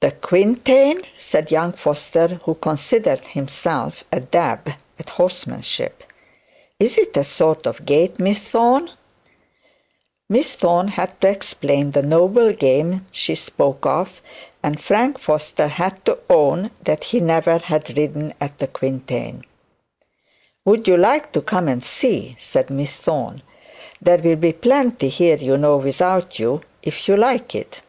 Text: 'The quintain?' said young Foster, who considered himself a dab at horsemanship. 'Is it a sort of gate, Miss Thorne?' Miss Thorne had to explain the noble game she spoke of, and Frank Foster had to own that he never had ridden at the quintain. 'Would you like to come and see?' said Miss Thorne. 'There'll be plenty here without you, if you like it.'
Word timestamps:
'The 0.00 0.12
quintain?' 0.12 1.02
said 1.14 1.50
young 1.50 1.74
Foster, 1.74 2.40
who 2.44 2.54
considered 2.54 3.20
himself 3.20 4.02
a 4.10 4.18
dab 4.18 4.70
at 4.98 5.10
horsemanship. 5.10 6.04
'Is 6.80 6.96
it 6.96 7.14
a 7.18 7.22
sort 7.22 7.66
of 7.66 7.84
gate, 7.84 8.18
Miss 8.18 8.38
Thorne?' 8.44 8.88
Miss 10.30 10.54
Thorne 10.54 10.88
had 10.88 11.20
to 11.20 11.28
explain 11.28 11.90
the 11.90 12.00
noble 12.02 12.50
game 12.54 13.04
she 13.10 13.34
spoke 13.34 13.84
of, 13.84 14.22
and 14.62 14.80
Frank 14.82 15.18
Foster 15.18 15.66
had 15.66 16.02
to 16.06 16.18
own 16.30 16.70
that 16.84 17.04
he 17.04 17.20
never 17.20 17.58
had 17.58 17.94
ridden 17.94 18.32
at 18.40 18.58
the 18.58 18.68
quintain. 18.68 19.44
'Would 20.64 20.88
you 20.88 20.96
like 20.96 21.30
to 21.32 21.42
come 21.42 21.68
and 21.68 21.84
see?' 21.84 22.36
said 22.40 22.70
Miss 22.70 22.96
Thorne. 22.96 23.42
'There'll 24.00 24.34
be 24.36 24.54
plenty 24.54 25.10
here 25.10 25.36
without 25.76 26.38
you, 26.38 26.62
if 26.82 27.06
you 27.06 27.18
like 27.18 27.54
it.' 27.54 27.82